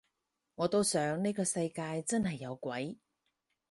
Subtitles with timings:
[0.55, 2.97] 我都想呢個世界真係有鬼